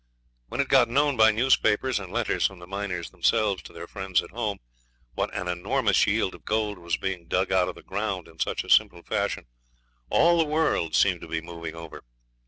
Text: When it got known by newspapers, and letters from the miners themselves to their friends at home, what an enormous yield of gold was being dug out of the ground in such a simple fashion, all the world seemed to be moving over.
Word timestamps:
When 0.47 0.59
it 0.59 0.67
got 0.67 0.89
known 0.89 1.15
by 1.15 1.29
newspapers, 1.29 1.99
and 1.99 2.11
letters 2.11 2.47
from 2.47 2.57
the 2.57 2.65
miners 2.65 3.11
themselves 3.11 3.61
to 3.61 3.71
their 3.71 3.85
friends 3.85 4.23
at 4.23 4.31
home, 4.31 4.57
what 5.13 5.31
an 5.31 5.47
enormous 5.47 6.07
yield 6.07 6.33
of 6.33 6.43
gold 6.43 6.79
was 6.79 6.97
being 6.97 7.27
dug 7.27 7.51
out 7.51 7.69
of 7.69 7.75
the 7.75 7.83
ground 7.83 8.27
in 8.27 8.39
such 8.39 8.63
a 8.63 8.69
simple 8.71 9.03
fashion, 9.03 9.45
all 10.09 10.39
the 10.39 10.45
world 10.45 10.95
seemed 10.95 11.21
to 11.21 11.27
be 11.27 11.39
moving 11.39 11.75
over. 11.75 12.01